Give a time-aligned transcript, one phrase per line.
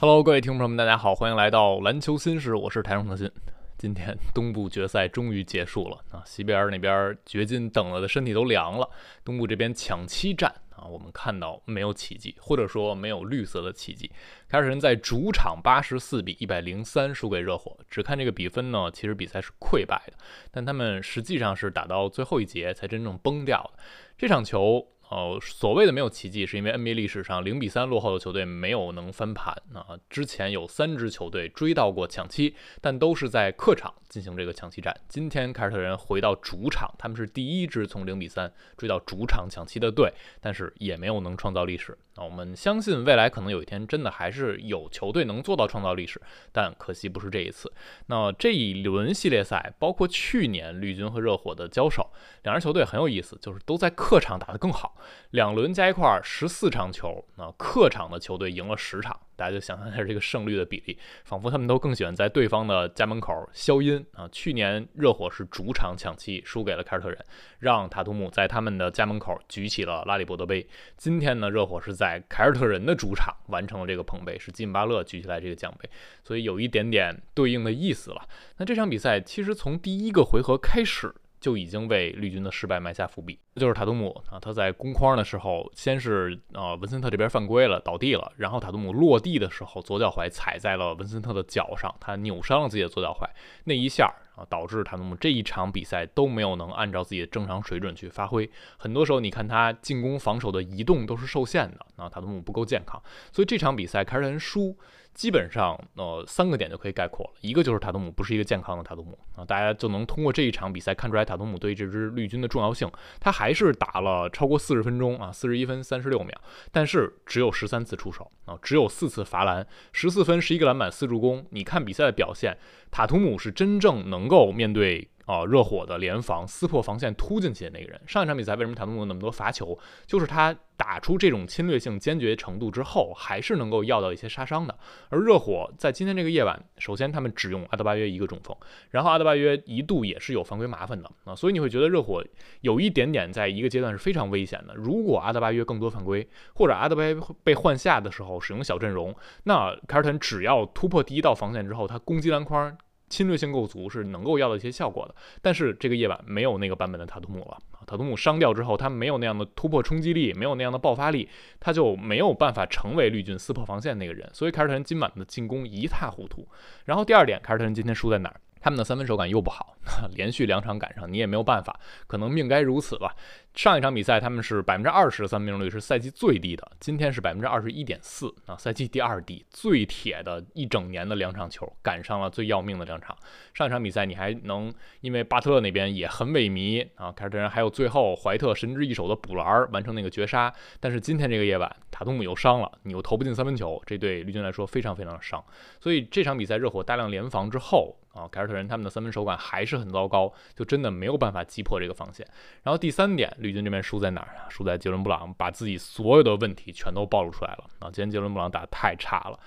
[0.00, 3.28] Hello，各位听众朋友们，大家好，欢迎来到篮球新事，我是台上特新。
[3.76, 8.88] 今天东部决赛终于结束了啊，西边那边掘金等了的身体都凉了，
[9.24, 14.08] 东部这边抢七战啊，我们看到没有奇迹，或者说没有绿色的奇迹。
[14.48, 20.12] 凯尔特人在主场八十四比一百零三输给热火，只看这个比分呢，其实比赛是溃败的，
[20.52, 23.82] 但他们实际上是打到最后一节才真正崩掉的
[24.16, 24.86] 这场球。
[25.10, 29.98] 哦，所谓的没有奇迹，是因为 NBA 历史上零比三落后的球队没有能翻盘啊。
[30.10, 34.94] 之前有三支球队追到过抢七，但都是在客场进行这个抢七战。
[35.08, 41.96] 今天凯尔特人回到主场，他们是第一支从零比三追到主场抢七的队，但是也没有能创造历史。
[42.18, 47.72] 那我们相信未来可能有一天真的还是有球队能做到创造历史，但可惜不是这一次。
[48.06, 52.10] 那这一轮系列赛，包括去年绿军和热火的交手，
[52.42, 54.96] 两支球队很有意思，就是都在客场打得更好。
[55.30, 64.28] 两轮加一块儿十四场球，那客场的球队赢了十场，大家就想象一下这个胜率的比例，仿佛他们都更喜欢在对方的家门口消音啊。
[64.32, 67.24] 去年热火是主场抢七输给了凯尔特人，
[67.60, 70.66] 让塔图姆在他们的家门口举起了拉里伯德杯。
[70.96, 75.88] 今天呢，热火是在凯尔特人的主场完成了这个捧杯，是金巴勒举起来这个奖杯，
[76.24, 78.28] 所以有一点点对应的意思了。
[78.56, 81.14] 那这场比赛其实从第一个回合开始。
[81.40, 83.38] 就已经为绿军的失败埋下伏笔。
[83.56, 93.28] 就是塔图姆啊，他在攻框的时候，先是呃文森特这边犯规了，倒地了，然后塔图姆落地的时候，左脚踝踩在了文森特的脚上，他扭伤了自己的左脚踝，
[93.64, 98.48] 那一下啊，导致塔图姆这一场比赛都没有能按照自己的正常水准去发挥。
[98.76, 104.76] 很多时候，你看他进攻、防守的移动都是受限的，啊，塔图姆不够健康，所以这场比赛凯尔特人输。
[105.18, 107.32] 基本上，呃，三个点就可以概括了。
[107.40, 112.88] 一个就是塔图姆不是一个健康的塔图姆啊，大家就能通过这一场比赛看出来塔图姆对这支绿军的重要性。
[113.18, 116.32] 他还是打了超过四十分钟啊，四十一分三十六秒，
[116.70, 121.44] 但是只有十三次出手啊，只有四次罚篮，十四分十一个篮板四助攻。
[121.50, 122.56] 你看比赛的表现，
[122.92, 125.08] 塔图姆是真正能够面对。
[125.28, 128.00] 啊，热火的联防撕破防线突进去的那个人。
[128.06, 129.78] 上一场比赛为什么塔图姆那么多罚球？
[130.06, 134.74] 就是他打出这种侵略性坚决程度之后，还是能够要到一些杀伤的。
[135.10, 138.56] 而热火在今天这个夜晚，首先他们只用阿德巴约一个中锋，
[138.90, 142.24] 然后阿德巴约一度也是有犯规麻烦的啊，所以你会觉得热火
[142.62, 144.74] 有一点点在一个阶段是非常危险的。
[144.74, 147.14] 如果阿德巴约更多犯规，或者阿德巴约
[147.44, 149.14] 被换下的时候使用小阵容，
[149.44, 152.74] 那凯尔特人只要突破第一道防线之后，他攻击篮筐。
[153.08, 157.58] 侵略性够足是能够要到一些效果的，但是这个夜晚没有那个版本的塔图姆了。
[157.86, 164.28] 塔图姆伤掉之后，他没有那样的突破冲击力，没有那样的爆发力，他就没有办法成为绿军撕破防线那个人。
[164.34, 166.46] 所以凯尔特人今晚的进攻一塌糊涂。
[166.84, 168.40] 然后第二点，凯尔特人今天输在哪儿？
[168.60, 169.76] 他们的三分手感又不好，
[170.16, 173.14] 连续两场赶上，你也没有办法，可能命该如此吧。
[173.54, 176.70] 上一场比赛他们是百分之二十的三分命中率，是赛季最低的。
[176.78, 183.16] 今天是百分之二十一点四啊，赛季第二低，最铁的一整年的两场球赶上了最要命的两场。
[183.54, 190.52] 上一场比赛你还能因为巴特勒那边也很萎靡啊，凯尔特人还有最后怀特神之一手的补篮完成那个绝杀。
[190.78, 195.42] 但是今天这个夜晚塔图姆又伤了，你又投不进三分球，这对绿军来说非常非常的伤。
[195.80, 202.26] 所以这场比赛热火大量联防之后啊，凯尔特人他们的三分手感还是很糟糕，就真的没有办法击破这个防线。
[202.62, 203.52] 然后第三点绿。
[203.58, 204.46] 军这边输在哪儿啊？
[204.48, 207.90] 输在杰伦布朗把自己所有的问题全都暴露出来了啊！
[207.90, 209.40] 今天杰伦布朗打得太差了。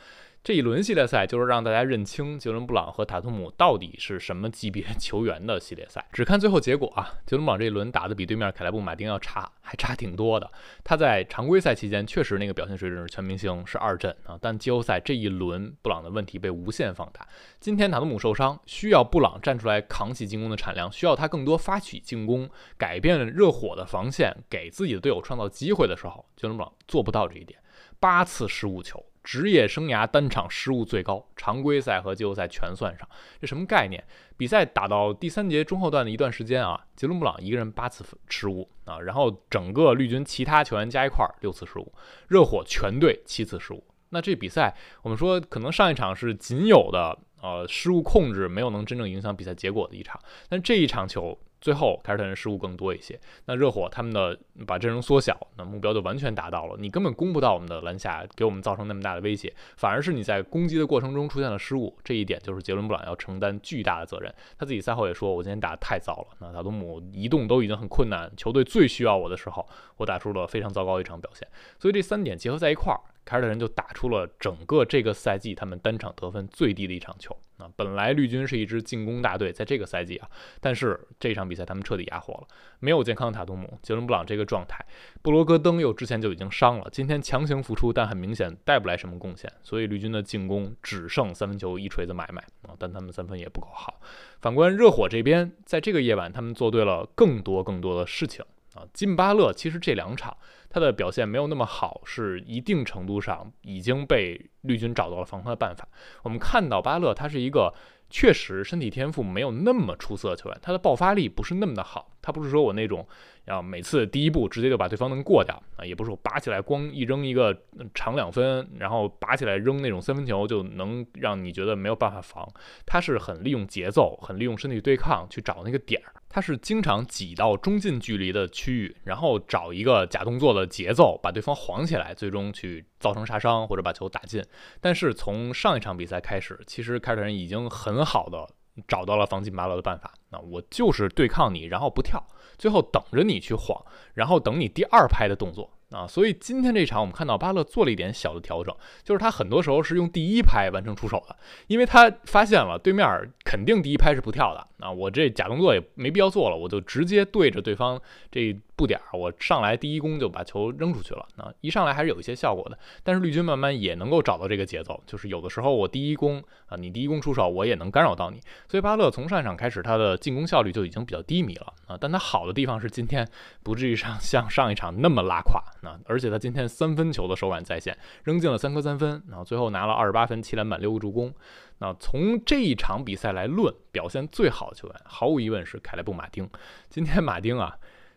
[0.44, 6.04] 这一轮系列赛就是让大家认清杰伦布朗和塔图姆到底是什么级别球员的系列赛。
[6.12, 10.50] 只看最后结果啊，杰伦布朗这一轮打的比对面凯莱布马丁要差，还差挺多的。
[10.84, 14.36] 他在常规赛期间确实那个表现水准是全明星，是二阵啊。
[14.42, 17.28] 但季后赛这一轮，布朗的问题被无限放大。
[17.60, 22.50] 今天塔图姆受伤，需要布朗站出来扛起进攻的产量，需要他更多发起进攻，
[22.80, 27.60] 改变热火的防线，给自己的队友创造机会的时候，杰伦布朗做不到这一点，
[28.00, 29.06] 八次失误球。
[29.24, 33.08] 职业生涯单场失误最高，常规赛和季后赛全算上，
[33.40, 34.04] 这什么概念？
[34.36, 41.94] 比赛打到第三节中后段的一段时间啊，杰伦布朗一个人八次失误啊，然后整个绿军其他球员加一块儿六次失误，
[42.28, 43.84] 热火全队七次失误。
[44.10, 50.20] 那这比赛我们说可能上一场是仅有的呃失误控制没有能真正影响比赛结果的一场，
[50.50, 51.38] 但这一场球。
[51.62, 53.18] 最后，凯尔特人失误更多一些。
[53.46, 56.76] 那热火他们的把阵容缩小，那目标就完全达到了。
[56.80, 61.96] 你根本攻不到我们的篮下，给我们造成那么大的威胁，反而是你在攻击的过程中出现了失误。
[62.04, 64.34] 这一点就是杰伦布朗要承担巨大的责任。
[64.58, 66.36] 他自己赛后也说：“我今天打得太糟了。
[66.40, 69.64] 那塔图姆移动都已经很困难，球队最需要我的时候，
[69.98, 71.48] 我打出了非常糟糕一场表现。
[71.78, 77.36] 所以这三点结合在一块儿，凯尔特人就打出了整个这个赛季他们单场得分最低的一场球。
[77.58, 80.28] 啊，本来绿军是一支进攻大队，在这个赛季啊，
[80.60, 82.48] 但是这场比赛他们彻底哑火了，
[82.80, 84.84] 没有健康的塔图姆、杰伦布朗这个状态，
[85.22, 94.02] 布罗格登又之前就已经伤了，今天强行复出，但很明显带不来什么贡献，所以绿军的进攻只剩三分球一锤子买卖啊，但他们三分也不够好。
[94.40, 98.44] 反观热火这边，在这个夜晚他们做对了更多更多的事情。
[98.74, 100.36] 啊，金巴勒其实这两场
[100.70, 105.88] 他的表现没有那么好，是一定程度上已经被绿军找到了防他的办法。
[106.24, 107.74] 我们看到巴勒他是一个
[108.10, 113.06] 确实身体天赋没有那么出色的球员，他的爆发力不是那么的好，他不是说我那种
[113.46, 117.56] 要每次第一步直接就把对方能过掉啊，也不是我拔起来光一扔一个
[117.94, 122.48] 长两分，然后拔起来扔那种三分球就能让你觉得没有办法防。
[122.86, 126.14] 他是很利用节奏，很利用身体对抗去找那个点儿。
[126.34, 134.42] 他是经常挤到中近距离的区域，然后找一个假动作的节奏，把对方晃起来，最终去造成杀伤或者把球打进。
[134.80, 138.48] 但是从上一场比赛开始，其实凯尔特人已经很好的
[138.88, 140.14] 找到了防进巴勒的办法。
[140.30, 142.26] 那我就是对抗你，然后不跳，
[142.58, 143.84] 最后等着你去晃，
[144.14, 145.70] 然后等你第二拍的动作。
[145.92, 148.74] 啊，所以今天这场我们看到巴勒做了一点小的调整，
[149.04, 151.36] 就是他很多时候是用第一拍完成出手的，
[151.68, 154.66] 因为他发现了对面肯定第一拍是不跳的。
[154.80, 158.02] 啊，我这假动作也没必要做了，我就直接对着对方
[158.32, 161.28] 这不点儿，我上来第一攻就把球扔出去了。
[161.38, 168.42] 啊，一上来还是有一些效果的，但是绿军慢慢也能够找到这个节奏，就是有的时候我第一攻啊，你第一攻出手，我也能干扰到你。
[168.68, 173.28] 所以巴勒从上一场开始，他的进攻效率就已经比较低迷了啊，但他好的地方是今天
[173.62, 175.62] 不至于上像上一场那么拉垮。
[175.84, 181.32] 那而且他今天三分球的手感在线，扔进了三颗三分，然后最后拿了二十八分、七篮板、六个助攻。
[181.80, 186.48] 那从这一场比赛来论，表现最好的球员，毫无疑问是凯莱布·马丁。
[186.90, 187.76] 今天马丁啊，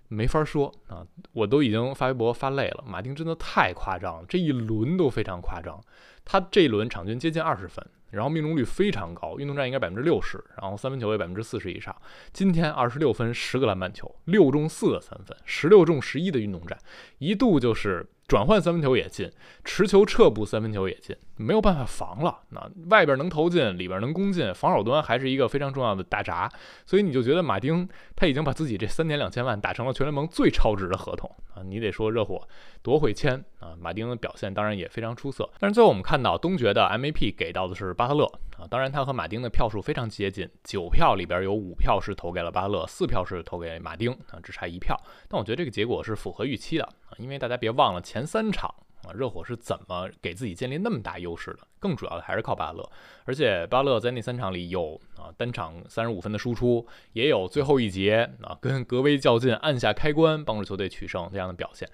[0.09, 2.85] 没法说啊，我都已经发微博发累了。
[2.87, 5.81] 马丁真的太夸张了，这一轮都非常夸张。
[6.25, 7.85] 他这一轮场均接近二十分。
[8.11, 11.93] 然后命中率非常高，运动战应该百分之六十，然后三分球也百分之四十以上。
[12.33, 16.79] 今天二十六分，十个篮板球，六中四个三分，十六中十一的运动战，
[17.19, 19.31] 一度就是转换三分球也进，
[19.65, 22.41] 持球撤步三分球也进，没有办法防了。
[22.51, 26.51] 那外边能投进，里边能攻进，防守端还是一个非常重要的大闸。
[26.87, 27.87] 所以你就觉得马丁
[28.17, 31.63] 他已经把自己这三年两千万打成了全联盟最超值的合同啊！
[31.63, 32.41] 你得说热火
[32.83, 33.75] 多会签啊！
[33.79, 35.49] 马丁的表现当然也非常出色。
[35.59, 38.09] 但是最后我们看到东决的 MVP 给到的是巴。
[38.09, 38.25] 特勒
[38.59, 44.95] 啊，当然他和马丁的票数非常接近，九票里边有五票是投给了巴特勒，四票是投给马丁啊，只差一票。
[45.27, 46.89] 但我觉得这个结果是符合预期的，
[47.19, 48.73] 因为大家别忘了前三场
[49.05, 51.67] 啊，热火是怎么给自己建立那么大优势的？
[51.85, 52.83] 更主要的还是靠巴勒，
[53.27, 61.87] 而且巴勒在那三场里有啊单场三十五分的输出，也有最后一节啊跟格威较劲按下开关，帮助球队取胜这样的表现。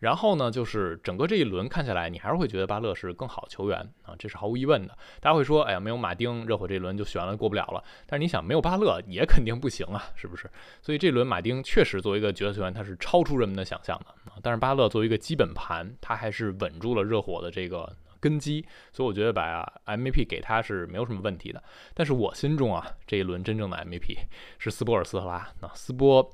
[0.00, 4.96] 然后呢，就是整个这一轮看下来，你还是会觉得巴勒是更好球员啊，这是毫无疑问的。
[5.18, 7.82] 大家会说，哎呀，没有马丁，热火这一轮就悬了，过不了了。
[8.06, 10.48] 但是你想，没有巴勒也肯定不行啊，是不是？
[10.82, 14.38] 所以这轮马丁确实作为一个角色球员，他是超出人们的想象的啊。
[14.42, 21.62] 但是巴勒作为一个基本盘，他还是稳住了热火的这个根基，所以我觉得把 MVP 给他是没有什么问题的。
[21.94, 24.18] 但是我心中啊，这一轮真正的 MVP
[24.58, 26.30] 是斯波尔斯特拉，那斯波。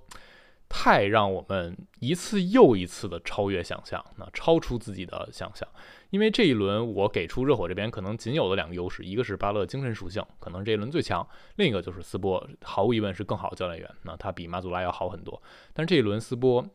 [0.67, 5.69] 太让我们一次又一次的超越想象，那超出自己的想象。
[6.11, 11.23] 因为这一轮我给出热火这边可能仅有的两个优势，一个是巴勒精神属性，可能这一轮最强；
[11.57, 15.41] 另一个就是斯波，毫无疑问是更好的教练员，那他比马祖拉要好很多。
[15.73, 16.67] 但是这一轮斯波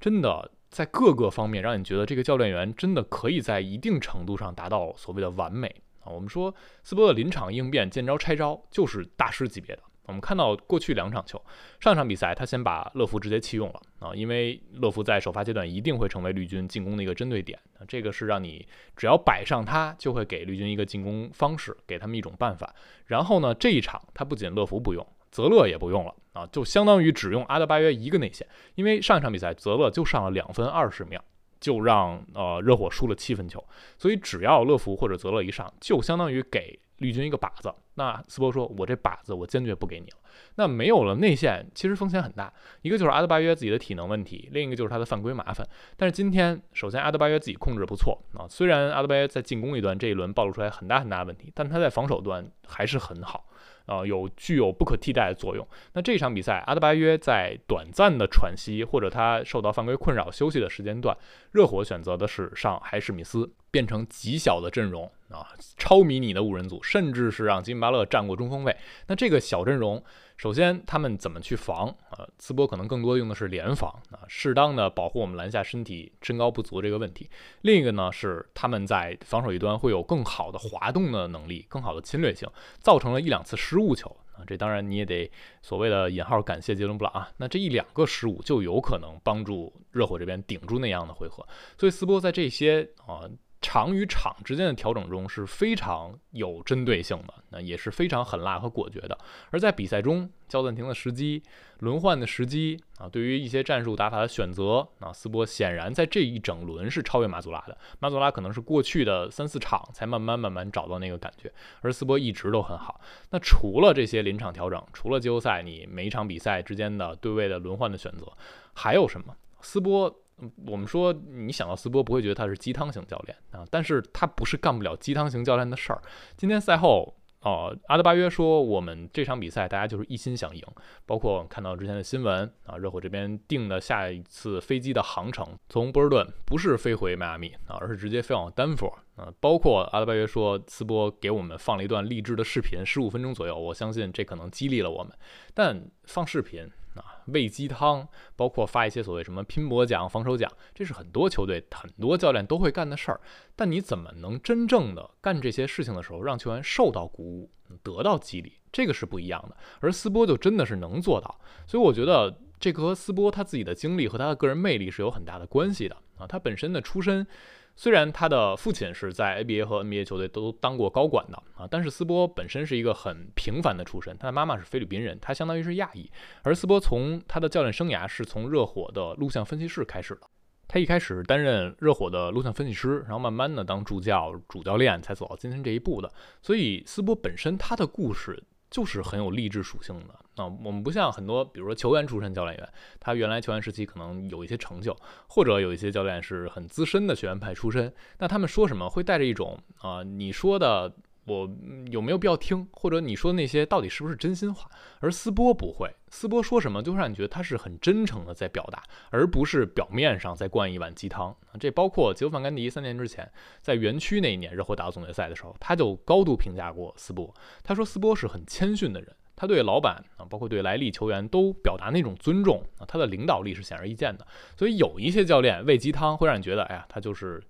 [0.00, 6.10] 真的在各个方面让你觉得这个教练员真的可以在一定程度上达到所谓的完美啊。
[6.10, 6.52] 我们说
[6.82, 9.82] 斯波的临场应变、见招拆招就是大师级别的。
[10.06, 11.40] 我们看到过去两场球，
[11.78, 18.66] 上场比赛他先把乐福直接弃用了啊，因为乐福在首发阶段一定会成为绿军进攻的一个针对点，这个是让你
[18.96, 22.74] 只要摆上他，就会给绿军一个进攻方式，给他们一种办法。
[23.06, 31.20] 然后呢，这一场他不仅乐福不用，泽勒也不用了啊，就相当于只用阿德巴约一个内线，因为上一场比赛泽勒就上了两分二十秒，
[31.58, 33.62] 就让呃热火输了七分球，
[33.98, 36.78] 所以只要乐福或者泽勒一上，就相当于给。
[36.98, 40.16] 绿军一个靶子，那斯波说：“我这靶子我坚决不给你了。”
[40.54, 42.50] 那没有了内线，其实风险很大。
[42.82, 45.68] 一个就是阿德巴约自己的体能问题，另一个就是他的犯规麻烦。
[45.96, 53.44] 但是今天，首先阿德巴约自己控制不错啊，虽然阿德巴约在进攻一端这一轮暴露出来很大很大的问题，但他在防守端还是很好。
[53.86, 55.66] 呃，有具有不可替代的作用。
[55.92, 61.16] 那这场比赛，阿德巴约在短暂的喘息或者他受到犯规困扰休息的时间段，
[61.52, 68.76] 热火选择的是上海史密斯，变成极小的阵容啊，超迷你的五人组，甚至是让吉米巴勒占过中锋位。
[69.08, 70.00] 那这个小阵容，
[70.36, 72.24] 首先他们怎么去防啊？
[72.38, 77.28] 斯波可能更多用的是联防啊，适当的保护我们篮下身体身高不足这个问题。
[77.62, 84.16] 另一个呢是他们在防守一端会有更好的滑动的能力，更好的侵略性，造成了一两次失误球。
[84.34, 85.28] 啊，这当然你也得
[85.62, 91.44] 所谓的引号感谢杰伦布朗啊，那这一两个失误就有可能帮助热火这边顶住那样的回合，
[91.76, 93.28] 所以斯波在这些啊。
[93.64, 99.16] 场与场之间的调整中是非常有针对性的，那也是非常狠辣和果决的。
[99.50, 101.42] 而在比赛中，叫暂停的时机、
[101.78, 107.76] 轮换的时机啊，对于一些战术打法的选择啊，斯波显然在这一整轮是超越马祖拉的。
[108.00, 113.00] 马祖拉可能是过去的三四场才慢慢慢慢找到那个感觉，而斯波一直都很好。
[113.30, 118.30] 那除了这些临场调整，除了季后赛你每一场比赛之间的对位的轮换的选择，
[118.74, 119.34] 还有什么？
[119.62, 120.20] 斯波。
[120.66, 126.02] 我们说，你想到斯波不会觉得他是鸡汤型教练啊，但是他不是干不了鸡汤型教练的事儿。
[126.36, 130.62] 今天赛后，哦，阿德巴约说，我们这场比赛大家就是一心想赢，
[131.06, 139.32] 包括看到之前的新闻啊，热火这边定的下一次飞机的航程从波士顿不是飞回迈阿密啊，而是直接飞往丹佛啊。
[139.40, 145.12] 包括阿德巴约说，斯波给我们放了一段励志的视频，十五分钟左右，我相信这可能激励了我们。
[145.54, 146.68] 但放视频。
[146.96, 153.20] 啊，喂鸡汤，包括发一些所谓什么拼搏奖、防守奖，这是很多球队、很多教练都会干的事儿。
[153.56, 157.50] 但你怎么能真正的干这些事情的时候，让球员受到鼓舞、
[157.82, 158.52] 得到激励？
[158.72, 159.56] 这个是不一样的。
[159.80, 166.26] 而斯波就真的是能做到，所以我觉得这和斯波他自己的经历和他的个人魅力是有很大的关系的啊。
[166.26, 167.26] 他本身的出身。
[167.76, 174.16] 虽然他的父亲是在 ABA 和 NBA 球队都当过高管的啊，但是斯波本身是一个很平凡的出身。
[174.16, 176.10] 他的妈妈是菲律宾人，他相当于是亚裔。
[176.42, 180.20] 而斯波从他的教练生涯是从热火的录像分析师开始的。
[180.68, 186.10] 他一开始担任热火的录像分析师，然后慢慢的当助教、主教练，才走到今天这一步的。
[186.42, 188.42] 所以斯波本身他的故事。
[188.74, 190.50] 就是很有励志属性的啊！
[190.64, 194.96] 我们不像很多，比如说球员出身教练员，他原来球员时期可能有一些成就，
[195.28, 200.92] 或者有一些教练是很资深的学院派出身，那他们说什么会带着一种啊，你说的。
[201.26, 201.50] 我
[201.90, 202.68] 有没有必要听？
[202.70, 204.70] 或者你说的那些到底是不是真心话？
[205.00, 211.34] 而斯波不会，斯波说什么就会让你觉得他是很真诚的在表达，而不是表面上在灌一碗鸡汤。
[211.58, 213.30] 这包括杰夫范甘迪三年之前
[213.62, 217.32] 在园区那一年热火打总决赛的时候，他就高度评价过斯波。
[217.62, 224.26] 他说斯波是很谦逊的人，他对老板啊，包括对来历球员都表达那种尊重啊，他的领导力是显而易见的。
[224.56, 227.42] 所以有一些教练喂鸡汤会让你觉得，哎呀，他就是。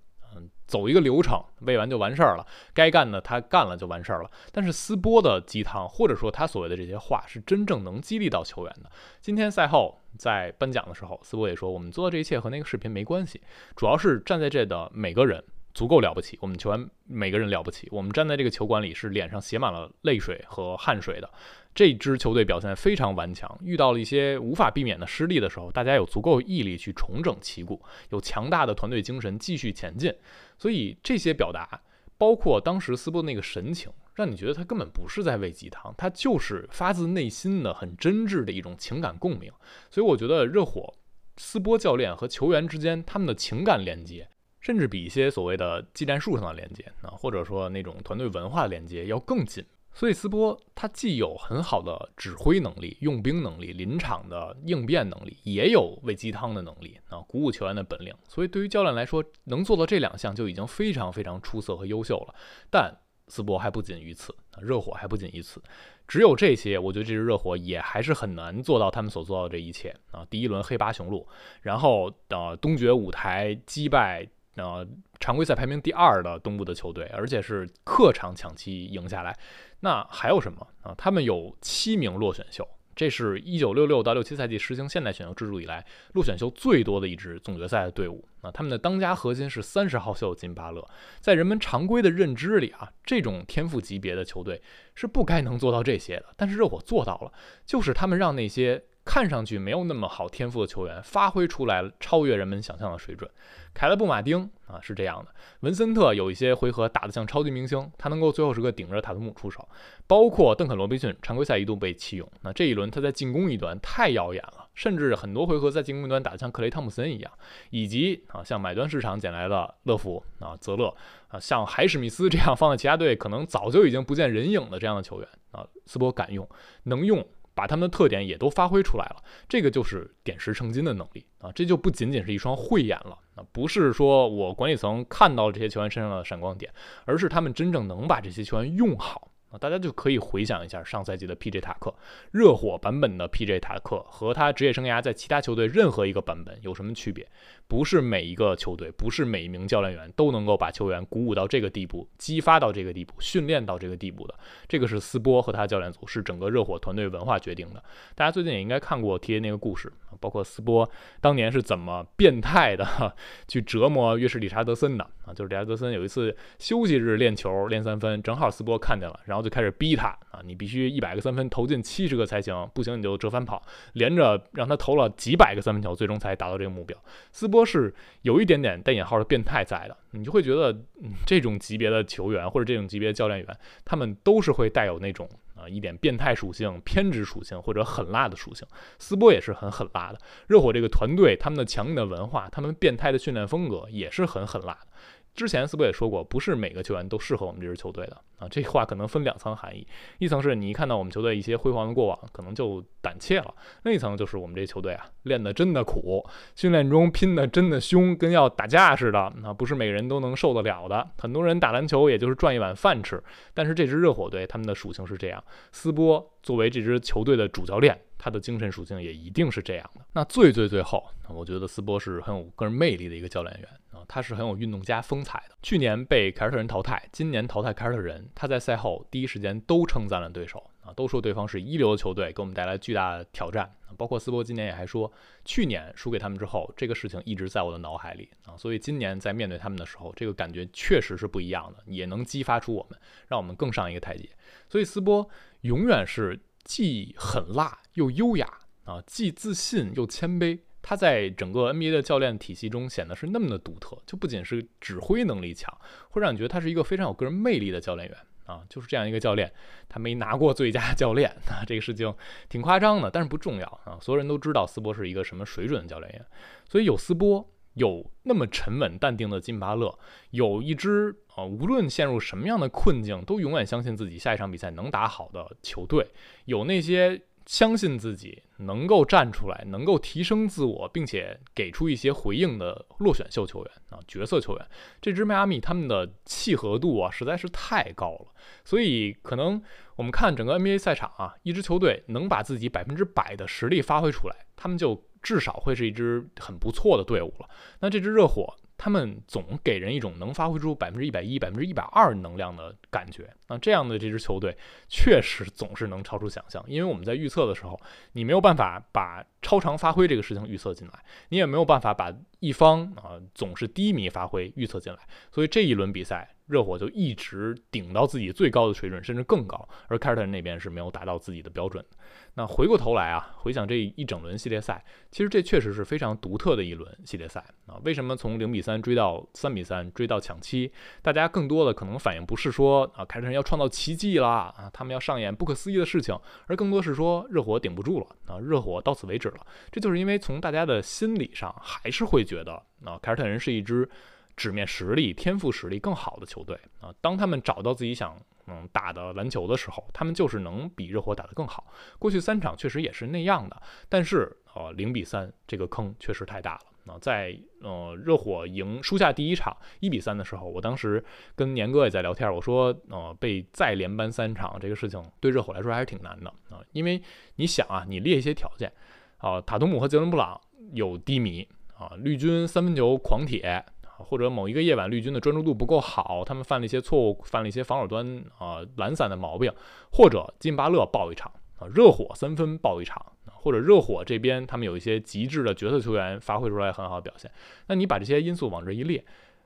[0.67, 2.45] 走一个流程，喂完就完事儿了。
[2.73, 4.31] 该干的他干了就完事儿了。
[4.51, 8.89] 但是斯波的鸡汤，或者说他所谓的这些话，是真正能激励到球员的。
[9.21, 13.41] 今天赛后在颁奖的时候，斯波也说，我们做的这一切和那个视频没关系，
[13.75, 21.29] 主要是站在这的每个人足够了不起，我们球员每个人了不起，我们站在这个球馆里是脸上写满了泪水和汗水的。
[21.75, 30.15] 这支球队表现非常顽强，遇到了一些无法避免的失利的时候，大家有足够毅力去重整旗鼓，有强大的团队精神继续前进。
[30.57, 31.81] 所以这些表达，
[32.17, 39.51] 包括当时斯波那个神情，让你觉得他根本不是在喂鸡汤，他就是发自内心的很真挚的一种情感共鸣。
[39.91, 40.93] 所以我觉得热火
[41.35, 44.25] 斯波教练和球员之间他们的情感连接，
[44.61, 49.61] 甚至比一些所谓的技战术上的连接啊，或者说那种团队文化的连接要更紧。
[49.97, 58.13] 所以斯波他既有很好的指挥能力、用兵能力、临场的应变能力，也有喂鸡汤的能力啊，鼓舞球员的本领。
[58.27, 62.35] 所以对于教练来说，能做到这两项就已经非常非常出色和优秀了。
[62.69, 62.93] 但
[63.29, 65.63] 斯波还不仅于此，热火还不仅于此。
[66.05, 70.27] 只有这些，我觉得这支热火也还是很难做到他们所做到的这一切啊。
[70.29, 71.25] 第一轮黑八雄鹿，
[71.61, 74.27] 然后呃东决舞台击败。
[74.55, 74.87] 呃，
[75.19, 79.37] 常规赛排名第二的东部的球队，而且是客场抢七赢下来，
[79.81, 80.95] 那还有什么啊？
[80.97, 88.49] 他们有七名落选秀，这是一九六六到六七赛季实行现代选秀制度以来落选秀最多的一支总决赛的队伍啊。
[88.49, 90.87] 他们的当家核心是三十号秀金巴勒，
[91.19, 94.61] 在人们常规的认知里啊，这种天赋级别的球队
[94.93, 97.33] 是不该能做到这些的，但是热火做到了，
[97.65, 98.85] 就是他们让那些。
[99.05, 103.29] 看上去没有那么好天赋的球员发挥出来了，超越人们想象的水准。
[103.73, 109.67] 凯勒布·马丁啊是这样的，文森特有一些回合打得像超级明星，他能够最后时刻顶着塔图姆出手。
[110.07, 117.31] 包括邓肯·罗宾逊，常规赛一度被弃用，那这一轮他在进攻一端太耀眼了，甚至很多回合在进攻端打得像克雷·汤普森一样。
[117.69, 120.93] 以及啊，像买断市场捡来的乐福啊、泽勒
[121.27, 126.47] 啊，像海史密斯这样放在其他队可能早就已经不见人影的这样的球员啊，斯波敢用，
[126.83, 127.25] 能用。
[127.55, 131.51] 把他们的特点也都发挥出来了，这个就是点石成金的能力啊！
[131.53, 136.71] 这就不仅仅是一双慧眼了啊，不是说我管理层看到了这些球员身上的闪光点，
[137.05, 139.57] 而是他们真正能把这些球员用好啊！
[139.57, 141.95] 大家就可以回想一下上赛季的 PJ 塔克，
[142.31, 147.25] 热火版本的 PJ 塔克和他职业生涯在其他球队任何一个版本有什么区别？
[147.67, 154.35] 不是每一个球队，不是每一名教练员都能够把球员鼓舞到这个地步，激发到这个地步，训练到这个地步的。
[154.67, 157.83] 这个是斯波和他教练组，是整个热火团队文化决定的。
[158.13, 163.15] 大家最近也应该看过提的那个故事，包括斯波当年是怎么变态的
[163.47, 173.61] 去折磨约什理查德森的啊，就是理查德森有一次休息日练球练三分，正好斯波看见了，然后就开始逼他啊，你必须一百个三分投进七十个才行，不行你就折返跑，
[173.93, 176.95] 连着让他投了几百个三分球，最终才达到这个目标。
[177.31, 177.93] 斯波波是
[178.23, 188.67] 有一点点带引号的变态在的，你就会觉得，嗯，这种级别的球员或者这种级别的教练员，他们都是会带有那种啊一点变态属性、偏执属性或者狠辣的属性。
[188.99, 194.87] 斯波也是很狠辣的，热火这个团队他们的强硬的文化，他们变态的训练风格也是很狠辣的。
[195.35, 198.47] 之前斯波也说过，不是每个球员都适合我们这支球队的啊。
[198.49, 199.85] 这话可能分两层含义，
[200.17, 206.25] 一层是你一看到我们球队一些辉煌的过往，可能就胆怯了；另一层就是我们这球队啊，练得真的苦，
[206.55, 211.05] 训练中拼得真的凶，跟要打架似的啊，不是每个人都能受得了的。
[211.17, 213.21] 很多人打篮球也就是赚一碗饭吃，
[213.53, 217.99] 但是这支热火队他们的属性是这样，斯波作为这支球队的主教练。
[218.17, 220.01] 他的精神属性也一定是这样的。
[220.13, 223.69] 那最最最后，我觉得斯波是很有个人魅力的一个教练员，
[224.07, 225.55] 他是很有运动家风采的。
[225.61, 233.71] 去年被凯尔特人淘汰，今年淘汰凯尔特人，他在赛后第一时间都称赞了对手啊，都说对方是一流的球队，给我们带来巨大的挑战。
[233.97, 235.11] 包括斯波今年也还说，
[235.45, 244.29] 去年输给他们之后，这个事情一直在我的脑海里啊，所以今年在面对他们的时候，这个感觉确实是不一样的，也能激发出我们，让我们更上一个台阶。
[244.69, 245.29] 所以斯波
[245.61, 246.39] 永远是。
[246.65, 250.61] 既狠辣又优雅啊，既自信又谦卑。
[250.87, 255.75] 他在整个 NBA 的教练体系中显得是那么的独特，就不仅是指挥能力强，
[256.11, 258.15] 会让你觉得他是一个非常有个人魅力的教练员
[258.45, 258.61] 啊。
[258.69, 259.51] 就是这样一个教练，
[259.89, 262.13] 他没拿过最佳教练啊， 这个事情
[262.47, 263.97] 挺夸张的，但是不重要啊。
[263.99, 266.23] 所有人都知道斯波是一个什么水准的教练员，
[266.69, 267.49] 所以有斯波。
[267.75, 269.99] 有那么沉稳淡定的金巴勒，
[270.29, 276.07] 有一支啊，无论陷入什么样的困境，都永远相信自己下一场比赛能打好的球队，
[276.45, 284.67] 有那些相信自己能够站出来、能够提升自我，并且给出一些回应的落选秀球员啊，角色球员。
[285.01, 288.27] 这支迈阿密他们的契合度啊，实在是太高了。
[288.63, 289.61] 所以，可能
[289.95, 295.03] 我们看整个 NBA 赛场啊，一支球队能把自己百分之百的实力发挥出来，他们就。
[295.25, 297.49] 至少会是一支很不错的队伍了。
[297.79, 303.33] 那这支热火，他们总给人一种能发挥出百分之一百一、百分之一百二能量的感觉。
[303.47, 304.55] 那这样的这支球队，
[304.89, 306.63] 确实总是能超出想象。
[306.67, 307.79] 因为我们在预测的时候，
[308.11, 310.93] 你没有办法把超常发挥这个事情预测进来，
[311.29, 314.99] 你也没有办法把一方啊总是低迷发挥预测进来。
[315.31, 316.34] 所以这一轮比赛。
[316.47, 321.97] 热火就一直顶到自己最高的水准，甚至更高，而凯尔特人那边是没有达到自己的标准的。
[322.35, 327.79] 那回过头来啊，回想这一整轮系列赛，其实这确实是非常独特的一轮系列赛啊。
[327.83, 330.71] 为什么从零比三追到三比三，追到抢七？
[331.01, 336.15] 大家更多的可能反应不是说啊，凯尔特人要创造奇迹啦啊，他们要上演不可思议的事情，
[336.47, 339.37] 而更多是说热火顶不住了啊，热火到此为止了。
[339.71, 342.53] 这就是因为从大家的心理上还是会觉得
[342.83, 343.89] 啊，凯尔特人是一支。
[344.35, 351.65] 纸面实力、天赋实力更好的球队啊，当他们找到自己想嗯打的篮球的时候，他们就是能比热火打得更好。
[351.97, 356.97] 过去三场确实也是那样的，但是呃零比三这个坑确实太大了啊。
[356.99, 361.03] 在呃热火赢输下第一场一比三的时候，我当时
[361.35, 367.01] 跟年哥也在聊天，我说呃被再连扳三场这个事情对热火来说还是挺难的啊，因为
[367.37, 368.71] 你想啊，你列一些条件
[369.17, 370.39] 啊，塔图姆和杰伦布朗
[370.73, 373.65] 有低迷啊，绿军三分球狂铁。
[373.97, 379.51] 或者某一个夜晚绿军的专注度不够好，他们犯了一些错误，犯了一些防守端啊懒散的毛病，
[379.91, 387.31] 或者金巴勒爆一场啊，热火三分爆一场，或者热火这边他们有一些极致的角色球员发挥出来很好的表现，
[387.67, 389.03] 那你把这些因素往这一列，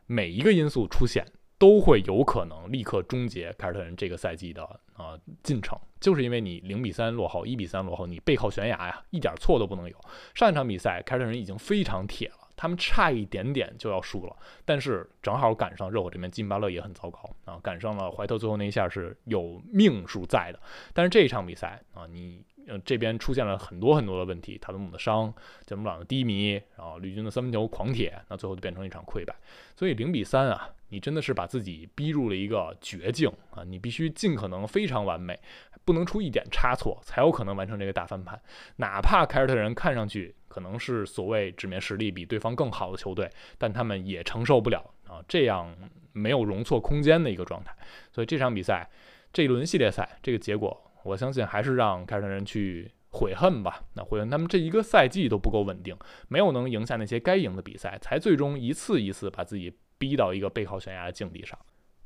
[0.08, 1.26] 每一个因素出现
[1.58, 9.96] 都会有可能立刻终结凯尔特人这个赛季的啊进程，就是因为你零比三落后，一比三落后，你背靠悬崖呀，一点错都不能有。
[10.34, 12.49] 上一场比赛凯尔特人已经非常铁了。
[12.62, 20.60] 他们差一点点就要输了，但是正好赶上热火这边金巴勒也很糟糕啊，赶上了怀特最后那一下是有命数在的。
[20.94, 25.34] 但是这一场比赛啊，你呃这边出现了很多很多的问题，塔图姆的伤，
[25.66, 29.36] 杰伦布朗的低迷，然后绿军的三分球狂铁，那最后就变成一场溃败。
[29.76, 35.38] 所以零比三啊，你真的是把自己逼入了一个绝境啊，你必须尽可能非常完美。
[35.86, 38.40] 不能出一点差错，才有可能完成这个大翻盘。
[38.76, 43.28] 哪怕凯尔特人看上去可能是所谓纸面实力比对方更好的球队，
[43.58, 45.76] 但他们也承受不了啊这样
[46.12, 47.76] 没有容错空间的一个状态。
[48.12, 48.88] 所以这场比赛
[49.34, 53.84] 这一轮系列赛这个结果，我相信还是让凯尔特人去悔恨吧。
[53.94, 61.58] 那悔恨他们这一个赛季都不够稳定，没有能赢下那些该赢的比赛，才最终一次一次把自己逼到一个背靠悬崖的境地上。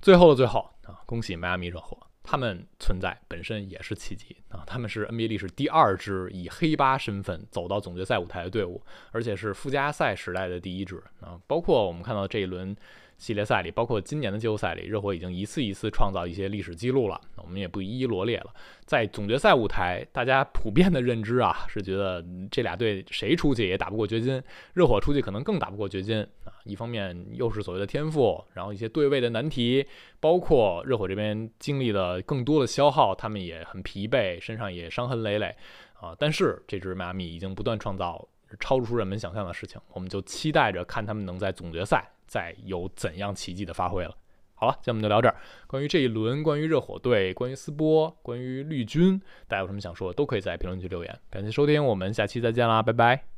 [0.01, 4.63] 最后的最后啊，恭喜迈阿密热火，他们存在本身也是奇迹啊！
[4.67, 11.39] 他们是 NBA 历史第二支以黑八身份走到总决赛舞台的队伍，而且是附加赛时代的第一支啊！
[11.47, 12.75] 包括我们看到这一轮。
[13.17, 17.19] 系列赛里，包括今年的季后赛里，热火已经一次一次创造一些历史记录了。
[17.37, 18.53] 我们也不一一罗列了。
[18.85, 24.41] 在总决赛舞台，大家普遍的认知啊，是觉得这俩队谁出去也打不过掘金，
[24.73, 26.53] 热火出去可能更打不过掘金啊。
[26.63, 29.85] 一方面又是所谓的天赋，然后一些对位的难题，
[30.19, 35.53] 包括热火这边经历了更多的消耗，他们也很疲惫，身上也伤痕累累
[35.99, 36.15] 啊。
[36.17, 38.25] 但是这支迈阿密已经不断创造
[38.59, 42.09] 超出人们想象的事情，我们就期待着看他们能在总决赛。
[42.33, 44.17] 再有怎样奇迹的发挥了？
[44.55, 45.35] 好了，今天我们就聊这儿。
[45.67, 51.19] 关于这一轮，关于热火队，关于斯波，关于绿军，大家有什么想说，都可以在评论区留言。
[51.29, 53.32] 感谢收听，我们下期再见啦，拜拜。